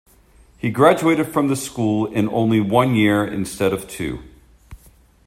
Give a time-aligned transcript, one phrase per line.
[0.57, 4.23] He graduated from this school in only one year instead of two.